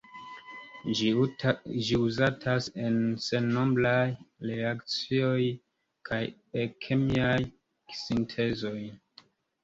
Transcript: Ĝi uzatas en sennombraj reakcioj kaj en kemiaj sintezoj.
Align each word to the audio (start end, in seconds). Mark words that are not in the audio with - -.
Ĝi 0.99 1.97
uzatas 2.03 2.69
en 2.85 2.95
sennombraj 3.25 3.99
reakcioj 4.51 5.43
kaj 6.09 6.19
en 6.63 6.73
kemiaj 6.87 7.37
sintezoj. 8.01 8.79